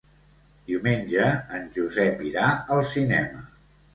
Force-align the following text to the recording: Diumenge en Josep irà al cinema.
Diumenge 0.69 1.27
en 1.57 1.69
Josep 1.77 2.25
irà 2.31 2.49
al 2.77 2.83
cinema. 2.97 3.45